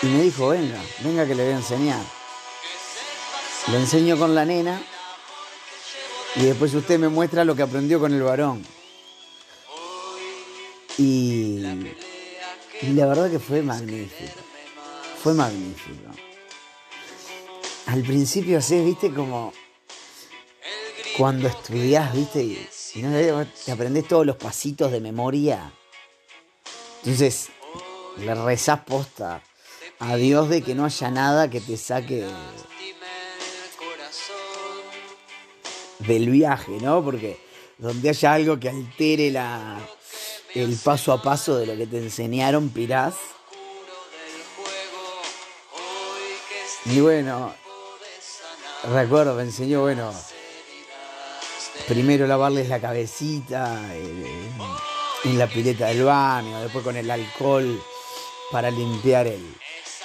y 0.01 0.05
me 0.07 0.23
dijo, 0.23 0.49
venga, 0.49 0.81
venga 1.03 1.27
que 1.27 1.35
le 1.35 1.43
voy 1.43 1.53
a 1.53 1.57
enseñar. 1.57 2.03
Le 3.67 3.77
enseño 3.77 4.17
con 4.17 4.33
la 4.33 4.45
nena 4.45 4.81
y 6.35 6.43
después 6.43 6.73
usted 6.73 6.97
me 6.99 7.09
muestra 7.09 7.43
lo 7.43 7.55
que 7.55 7.61
aprendió 7.61 7.99
con 7.99 8.13
el 8.13 8.23
varón. 8.23 8.65
Y, 10.97 11.59
y 12.81 12.87
la 12.93 13.05
verdad 13.05 13.29
que 13.29 13.39
fue 13.39 13.61
magnífico. 13.61 14.39
Fue 15.21 15.33
magnífico 15.33 16.11
al 17.91 18.03
principio 18.03 18.59
así, 18.59 18.79
viste, 18.81 19.13
como 19.13 19.51
cuando 21.17 21.49
estudias, 21.49 22.13
viste, 22.13 22.41
y, 22.41 22.67
no 23.01 23.45
te 23.45 23.71
aprendes 23.71 24.07
todos 24.07 24.25
los 24.25 24.37
pasitos 24.37 24.91
de 24.91 25.01
memoria. 25.01 25.73
Entonces, 26.99 27.49
le 28.17 28.33
rezás 28.33 28.79
posta 28.81 29.43
a 30.01 30.15
Dios 30.15 30.49
de 30.49 30.63
que 30.63 30.73
no 30.73 30.83
haya 30.83 31.11
nada 31.11 31.49
que 31.49 31.61
te 31.61 31.77
saque 31.77 32.27
del 35.99 36.29
viaje, 36.29 36.71
¿no? 36.81 37.03
Porque 37.03 37.39
donde 37.77 38.09
haya 38.09 38.33
algo 38.33 38.59
que 38.59 38.69
altere 38.69 39.29
la, 39.29 39.79
el 40.55 40.75
paso 40.83 41.13
a 41.13 41.21
paso 41.21 41.55
de 41.55 41.67
lo 41.67 41.77
que 41.77 41.85
te 41.85 41.99
enseñaron, 41.99 42.69
pirás. 42.69 43.13
Y 46.85 46.99
bueno, 46.99 47.53
recuerdo, 48.91 49.35
me 49.35 49.43
enseñó, 49.43 49.81
bueno, 49.81 50.11
primero 51.87 52.25
lavarles 52.25 52.69
la 52.69 52.81
cabecita 52.81 53.79
eh, 53.93 54.49
en 55.25 55.37
la 55.37 55.45
pileta 55.45 55.85
del 55.87 56.05
baño, 56.05 56.59
después 56.63 56.83
con 56.83 56.97
el 56.97 57.09
alcohol 57.11 57.79
para 58.51 58.71
limpiar 58.71 59.27
el, 59.27 59.45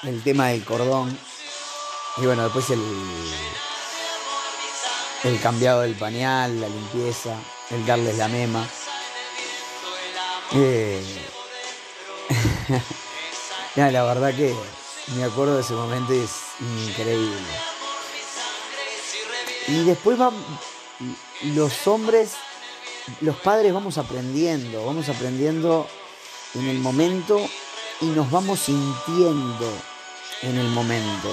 el 0.03 0.23
tema 0.23 0.49
del 0.49 0.65
cordón. 0.65 1.17
Y 2.19 2.27
bueno, 2.27 2.45
después 2.45 2.71
el, 2.71 2.83
el 5.25 5.41
cambiado 5.41 5.83
del 5.83 5.95
pañal, 5.95 6.61
la 6.61 6.69
limpieza, 6.69 7.37
el 7.71 7.85
darles 7.85 8.17
la 8.17 8.29
mema. 8.29 8.67
Eh, 10.55 11.03
la 13.77 14.03
verdad 14.05 14.35
que 14.35 14.55
me 15.17 15.25
acuerdo 15.25 15.57
de 15.57 15.63
ese 15.63 15.75
momento 15.75 16.15
y 16.15 16.19
es 16.19 16.31
increíble. 16.89 17.37
Y 19.69 19.85
después 19.85 20.17
van 20.17 20.35
los 21.55 21.87
hombres, 21.87 22.33
los 23.21 23.37
padres 23.37 23.73
vamos 23.73 23.99
aprendiendo, 23.99 24.87
vamos 24.87 25.09
aprendiendo 25.09 25.89
en 26.55 26.69
el 26.69 26.79
momento 26.79 27.41
y 28.01 28.07
nos 28.07 28.31
vamos 28.31 28.61
sintiendo 28.61 29.71
en 30.43 30.59
el 30.59 30.69
momento. 30.69 31.29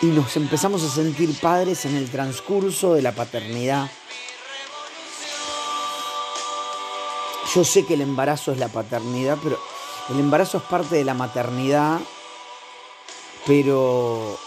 Y, 0.00 0.06
nos 0.06 0.36
empezamos 0.36 0.84
a 0.84 0.88
sentir 0.88 1.34
padres 1.40 1.84
en 1.84 1.96
el 1.96 2.08
transcurso 2.10 2.94
de 2.94 3.02
la 3.02 3.12
paternidad. 3.12 3.90
Yo 7.54 7.64
sé 7.64 7.84
que 7.84 7.94
el 7.94 8.02
embarazo 8.02 8.52
es 8.52 8.58
la 8.58 8.68
paternidad, 8.68 9.38
pero 9.42 9.58
el 10.10 10.20
embarazo 10.20 10.58
es 10.58 10.64
parte 10.64 10.96
de 10.96 11.04
la 11.04 11.14
maternidad 11.14 12.00
pero 13.48 14.38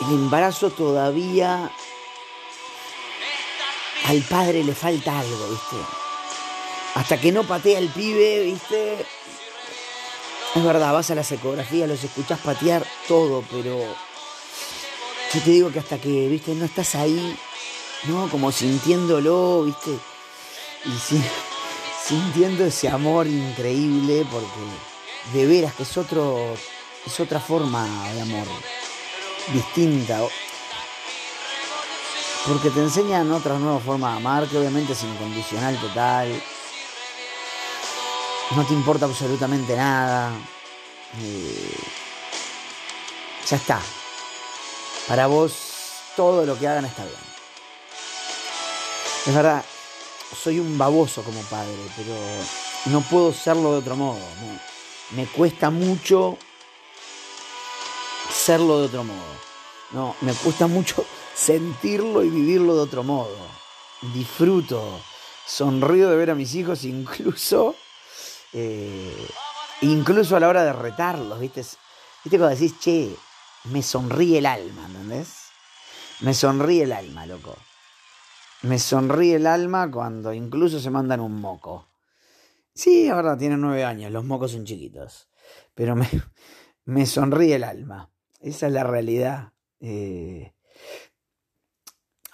el 0.00 0.14
embarazo 0.14 0.70
todavía 0.70 1.70
al 4.08 4.22
padre 4.22 4.64
le 4.64 4.74
falta 4.74 5.18
algo, 5.18 5.48
¿viste? 5.50 5.76
Hasta 6.94 7.20
que 7.20 7.30
no 7.30 7.44
patea 7.44 7.78
el 7.78 7.88
pibe, 7.90 8.42
¿viste? 8.44 9.06
Es 10.54 10.64
verdad, 10.64 10.94
vas 10.94 11.10
a 11.10 11.14
las 11.14 11.30
ecografías, 11.30 11.86
los 11.86 12.02
escuchás 12.02 12.40
patear 12.40 12.86
todo, 13.06 13.44
pero 13.50 13.78
yo 15.34 15.40
te 15.42 15.50
digo 15.50 15.70
que 15.70 15.78
hasta 15.78 15.98
que, 15.98 16.26
¿viste? 16.26 16.54
No 16.54 16.64
estás 16.64 16.94
ahí, 16.94 17.36
¿no? 18.04 18.30
Como 18.30 18.50
sintiéndolo, 18.50 19.64
¿viste? 19.64 19.90
Y 20.86 20.90
sintiendo 22.08 22.64
ese 22.64 22.88
amor 22.88 23.26
increíble, 23.26 24.26
porque 24.30 25.38
de 25.38 25.46
veras 25.46 25.74
que 25.74 25.82
es 25.82 25.96
otro 25.98 26.56
es 27.04 27.20
otra 27.20 27.40
forma 27.40 27.86
de 28.14 28.22
amor, 28.22 28.46
distinta. 29.52 30.20
Porque 32.46 32.70
te 32.70 32.80
enseñan 32.80 33.30
otra 33.32 33.58
nueva 33.58 33.80
forma 33.80 34.12
de 34.12 34.16
amar, 34.16 34.48
que 34.48 34.56
obviamente 34.56 34.92
es 34.92 35.02
incondicional 35.02 35.78
total. 35.80 36.42
No 38.56 38.64
te 38.64 38.72
importa 38.72 39.04
absolutamente 39.04 39.76
nada. 39.76 40.30
Eh, 41.20 41.78
ya 43.48 43.56
está. 43.56 43.80
Para 45.06 45.26
vos 45.26 45.54
todo 46.16 46.46
lo 46.46 46.58
que 46.58 46.68
hagan 46.68 46.84
está 46.84 47.04
bien. 47.04 47.28
Es 49.26 49.34
verdad, 49.34 49.64
soy 50.42 50.58
un 50.58 50.78
baboso 50.78 51.22
como 51.22 51.40
padre, 51.42 51.76
pero 51.96 52.14
no 52.86 53.00
puedo 53.02 53.32
serlo 53.32 53.72
de 53.72 53.78
otro 53.78 53.96
modo. 53.96 54.20
Me 55.10 55.26
cuesta 55.26 55.70
mucho 55.70 56.38
hacerlo 58.28 58.80
de 58.80 58.86
otro 58.86 59.04
modo. 59.04 59.38
No, 59.90 60.16
me 60.20 60.32
cuesta 60.32 60.66
mucho 60.66 61.04
sentirlo 61.38 62.24
y 62.24 62.30
vivirlo 62.30 62.74
de 62.74 62.80
otro 62.82 63.04
modo. 63.04 63.36
Disfruto, 64.14 65.00
sonrío 65.46 66.10
de 66.10 66.16
ver 66.16 66.30
a 66.30 66.34
mis 66.34 66.54
hijos 66.54 66.84
incluso 66.84 67.76
Eh, 68.54 69.28
incluso 69.82 70.34
a 70.34 70.40
la 70.40 70.48
hora 70.48 70.64
de 70.64 70.72
retarlos, 70.72 71.38
¿viste? 71.38 71.60
¿Viste 72.24 72.38
cuando 72.38 72.48
decís, 72.48 72.78
che, 72.80 73.14
me 73.64 73.82
sonríe 73.82 74.38
el 74.38 74.46
alma, 74.46 74.86
¿entendés? 74.86 75.50
Me 76.20 76.32
sonríe 76.32 76.84
el 76.84 76.92
alma, 76.92 77.26
loco. 77.26 77.54
Me 78.62 78.78
sonríe 78.78 79.36
el 79.36 79.46
alma 79.46 79.90
cuando 79.90 80.32
incluso 80.32 80.80
se 80.80 80.88
mandan 80.88 81.20
un 81.20 81.38
moco. 81.38 81.88
Sí, 82.74 83.10
verdad, 83.10 83.36
tienen 83.36 83.60
nueve 83.60 83.84
años, 83.84 84.10
los 84.12 84.24
mocos 84.24 84.52
son 84.52 84.64
chiquitos. 84.64 85.28
Pero 85.74 85.94
me, 85.94 86.08
me 86.86 87.04
sonríe 87.04 87.56
el 87.56 87.64
alma. 87.64 88.10
Esa 88.40 88.68
es 88.68 88.72
la 88.72 88.84
realidad. 88.84 89.52
Eh, 89.80 90.54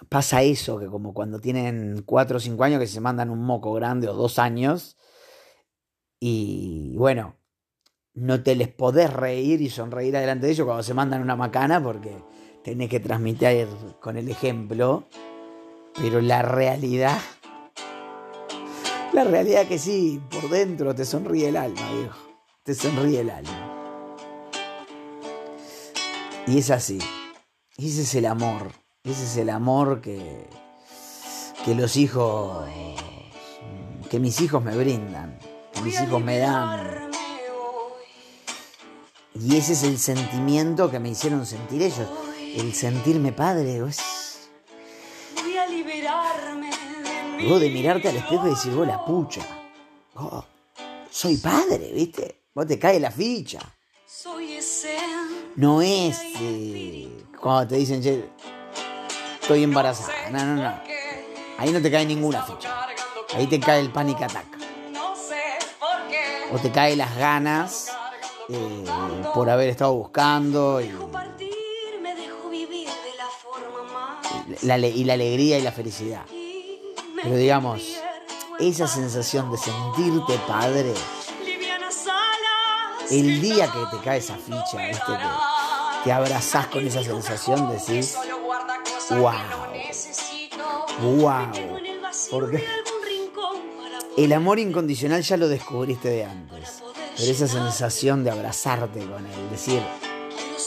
pasa 0.09 0.41
eso, 0.41 0.79
que 0.79 0.87
como 0.87 1.13
cuando 1.13 1.39
tienen 1.39 2.03
cuatro 2.05 2.37
o 2.37 2.39
cinco 2.39 2.63
años 2.63 2.79
que 2.79 2.87
se 2.87 3.01
mandan 3.01 3.29
un 3.29 3.43
moco 3.43 3.73
grande 3.73 4.07
o 4.07 4.13
dos 4.13 4.39
años. 4.39 4.97
Y 6.19 6.95
bueno, 6.97 7.35
no 8.13 8.41
te 8.43 8.55
les 8.55 8.69
podés 8.69 9.11
reír 9.11 9.61
y 9.61 9.69
sonreír 9.69 10.15
adelante 10.15 10.45
de 10.47 10.53
ellos 10.53 10.65
cuando 10.65 10.83
se 10.83 10.93
mandan 10.93 11.21
una 11.21 11.35
macana 11.35 11.83
porque 11.83 12.23
tenés 12.63 12.89
que 12.89 12.99
transmitir 12.99 13.67
con 13.99 14.17
el 14.17 14.29
ejemplo. 14.29 15.07
Pero 15.95 16.21
la 16.21 16.41
realidad, 16.41 17.19
la 19.13 19.23
realidad 19.23 19.67
que 19.67 19.79
sí, 19.79 20.21
por 20.29 20.49
dentro 20.49 20.93
te 20.93 21.05
sonríe 21.05 21.49
el 21.49 21.57
alma, 21.57 21.91
viejo. 21.93 22.17
Te 22.63 22.73
sonríe 22.73 23.21
el 23.21 23.29
alma. 23.29 23.71
Y 26.47 26.59
es 26.59 26.69
así. 26.69 26.99
ese 27.77 28.01
es 28.01 28.15
el 28.15 28.25
amor. 28.25 28.84
Ese 29.05 29.23
es 29.23 29.37
el 29.37 29.51
amor 29.51 30.01
que, 30.01 30.47
que 31.63 31.75
los 31.75 31.95
hijos, 31.95 32.67
que 34.09 34.19
mis 34.19 34.41
hijos 34.41 34.63
me 34.63 34.75
brindan, 34.75 35.37
que 35.71 35.81
mis 35.81 36.01
hijos 36.01 36.23
me 36.23 36.39
dan. 36.39 37.11
Y 39.35 39.57
ese 39.57 39.73
es 39.73 39.83
el 39.83 39.99
sentimiento 39.99 40.89
que 40.89 40.99
me 40.99 41.09
hicieron 41.09 41.45
sentir 41.45 41.83
ellos. 41.83 42.07
El 42.55 42.73
sentirme 42.73 43.31
padre. 43.31 43.77
Es... 43.87 44.49
Voy 45.35 45.57
a 45.57 45.67
liberarme 45.67 46.71
de 47.37 47.47
Vos 47.47 47.59
de 47.59 47.69
mirarte 47.69 48.09
al 48.09 48.15
espejo 48.15 48.47
y 48.47 48.51
decir, 48.51 48.73
vos 48.73 48.87
la 48.87 49.05
pucha. 49.05 49.41
Oh, 50.15 50.43
soy 51.11 51.37
padre, 51.37 51.91
¿viste? 51.93 52.45
Vos 52.55 52.65
te 52.65 52.79
cae 52.79 52.99
la 52.99 53.11
ficha. 53.11 53.59
Soy 54.07 54.53
ese. 54.53 54.97
No 55.57 55.81
es 55.81 56.17
eh, 56.39 57.09
cuando 57.39 57.67
te 57.67 57.75
dicen, 57.75 58.01
estoy 59.45 59.63
embarazada. 59.63 60.11
No, 60.31 60.43
no, 60.43 60.55
no. 60.55 60.73
Ahí 61.59 61.69
no 61.71 61.79
te 61.79 61.91
cae 61.91 62.03
ninguna 62.03 62.41
ficha. 62.41 62.73
Ahí 63.35 63.45
te 63.45 63.59
cae 63.59 63.79
el 63.79 63.91
panic 63.91 64.23
attack. 64.23 64.47
O 66.51 66.57
te 66.57 66.71
caen 66.71 66.97
las 66.97 67.15
ganas 67.15 67.91
eh, 68.49 68.85
por 69.35 69.51
haber 69.51 69.69
estado 69.69 69.93
buscando 69.93 70.81
y 70.81 70.91
la 74.63 74.77
y 74.77 75.03
la 75.03 75.13
alegría 75.13 75.59
y 75.59 75.61
la 75.61 75.71
felicidad. 75.71 76.23
Pero 77.21 77.35
digamos, 77.35 77.83
esa 78.57 78.87
sensación 78.87 79.51
de 79.51 79.57
sentirte 79.59 80.39
padre, 80.47 80.93
el 83.11 83.41
día 83.41 83.71
que 83.71 83.95
te 83.95 84.03
cae 84.03 84.17
esa 84.17 84.37
ficha. 84.37 84.77
Que 84.77 85.17
te 86.03 86.11
abrazás 86.11 86.67
con 86.67 86.85
esa 86.85 87.03
sensación, 87.03 87.69
decís, 87.69 88.15
wow, 89.09 89.31
wow. 91.17 91.51
Porque 92.31 92.63
el 94.17 94.33
amor 94.33 94.59
incondicional 94.59 95.21
ya 95.21 95.37
lo 95.37 95.47
descubriste 95.47 96.09
de 96.09 96.25
antes. 96.25 96.81
Pero 97.17 97.31
esa 97.31 97.47
sensación 97.47 98.23
de 98.23 98.31
abrazarte 98.31 98.99
con 98.99 99.25
él, 99.25 99.49
decir, 99.49 99.81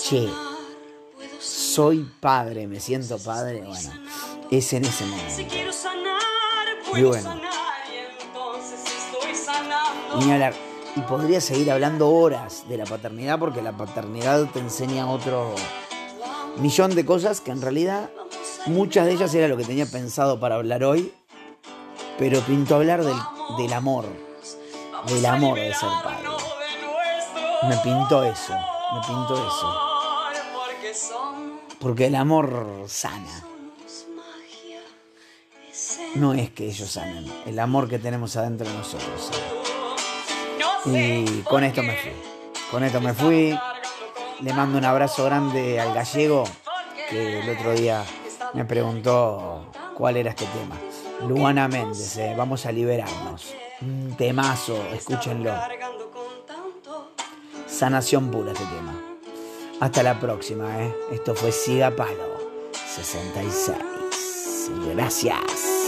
che, 0.03 0.29
soy 1.39 2.11
padre, 2.21 2.67
me 2.67 2.81
siento 2.81 3.19
padre, 3.19 3.63
bueno, 3.67 3.91
es 4.51 4.73
en 4.73 4.85
ese 4.85 5.05
momento. 5.05 5.55
Y 6.97 7.03
bueno. 7.03 7.41
ni 10.19 10.33
hablar. 10.33 10.55
Y 10.97 11.01
podría 11.03 11.41
seguir 11.41 11.71
hablando 11.71 12.11
horas 12.11 12.65
de 12.69 12.77
la 12.77 12.85
paternidad 12.85 13.39
porque 13.39 13.63
la 13.63 13.77
paternidad 13.77 14.47
te 14.51 14.59
enseña 14.59 15.09
otro 15.09 15.55
millón 16.57 16.95
de 16.95 17.05
cosas 17.05 17.41
que 17.41 17.53
en 17.53 17.63
realidad 17.63 18.11
muchas 18.67 19.07
de 19.07 19.13
ellas 19.13 19.35
era 19.35 19.49
lo 19.49 19.57
que 19.57 19.65
tenía 19.65 19.87
pensado 19.87 20.39
para 20.41 20.57
hablar 20.57 20.85
hoy, 20.85 21.13
pero 22.19 22.41
pinto 22.41 22.75
hablar 22.75 23.05
del, 23.05 23.17
del 23.57 23.73
amor, 23.73 24.07
del 25.07 25.27
amor 25.27 25.59
de 25.59 25.75
ser 25.75 25.89
padre. 26.03 26.29
Me 27.69 27.77
pintó 27.79 28.23
eso, 28.23 28.55
me 28.55 29.01
pintó 29.07 29.35
eso, 29.35 31.21
Porque 31.81 32.07
el 32.07 32.15
amor 32.15 32.85
sana. 32.87 33.45
No 36.15 36.33
es 36.35 36.51
que 36.51 36.67
ellos 36.67 36.91
sanen, 36.91 37.31
el 37.47 37.59
amor 37.59 37.89
que 37.89 37.99
tenemos 37.99 38.37
adentro 38.37 38.69
de 38.69 38.75
nosotros. 38.75 39.31
Y 40.87 41.43
con 41.43 41.65
esto 41.65 41.83
me 41.83 41.97
fui. 41.97 42.13
Con 42.71 42.85
esto 42.85 43.01
me 43.01 43.13
fui. 43.15 43.59
Le 44.41 44.53
mando 44.53 44.79
un 44.79 44.85
abrazo 44.85 45.25
grande 45.25 45.81
al 45.81 45.93
gallego 45.95 46.45
que 47.11 47.41
el 47.41 47.51
otro 47.57 47.73
día 47.73 48.05
me 48.55 48.65
preguntó 48.65 49.67
cuál 49.95 50.17
era 50.17 50.31
este 50.31 50.47
tema. 50.47 50.77
Luana 51.29 51.69
Méndez, 51.69 52.17
eh, 52.17 52.35
vamos 52.37 52.67
a 52.67 52.73
liberarnos. 52.73 53.55
Un 53.81 54.15
temazo, 54.17 54.77
escúchenlo. 54.93 55.53
Sanación 57.67 58.31
pura 58.31 58.53
este 58.53 58.65
tema. 58.65 58.95
Hasta 59.81 60.03
la 60.03 60.19
próxima, 60.19 60.83
eh. 60.83 60.95
Esto 61.13 61.35
fue 61.35 61.53
Siga 61.53 61.95
Palo 61.95 62.39
66. 62.73 63.77
Gracias. 64.95 65.88